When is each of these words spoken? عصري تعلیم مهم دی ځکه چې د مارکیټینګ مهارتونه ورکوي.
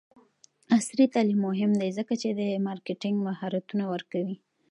عصري 0.75 1.05
تعلیم 1.13 1.39
مهم 1.47 1.71
دی 1.81 1.89
ځکه 1.97 2.13
چې 2.21 2.29
د 2.39 2.41
مارکیټینګ 2.67 3.17
مهارتونه 3.27 3.83
ورکوي. 3.93 4.35